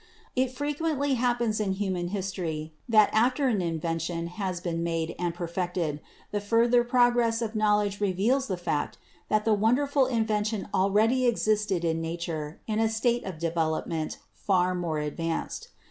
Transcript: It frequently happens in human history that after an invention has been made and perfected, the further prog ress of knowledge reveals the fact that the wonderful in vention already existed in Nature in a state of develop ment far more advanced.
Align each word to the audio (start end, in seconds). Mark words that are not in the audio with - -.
It 0.35 0.49
frequently 0.51 1.13
happens 1.13 1.59
in 1.59 1.73
human 1.73 2.07
history 2.07 2.73
that 2.89 3.11
after 3.13 3.47
an 3.49 3.61
invention 3.61 4.25
has 4.25 4.59
been 4.59 4.81
made 4.81 5.13
and 5.19 5.31
perfected, 5.35 6.01
the 6.31 6.41
further 6.41 6.83
prog 6.83 7.15
ress 7.15 7.39
of 7.39 7.53
knowledge 7.55 8.01
reveals 8.01 8.47
the 8.47 8.57
fact 8.57 8.97
that 9.29 9.45
the 9.45 9.53
wonderful 9.53 10.07
in 10.07 10.25
vention 10.25 10.67
already 10.73 11.27
existed 11.27 11.85
in 11.85 12.01
Nature 12.01 12.59
in 12.65 12.79
a 12.79 12.89
state 12.89 13.23
of 13.25 13.37
develop 13.37 13.85
ment 13.85 14.17
far 14.33 14.73
more 14.73 14.97
advanced. 14.97 15.67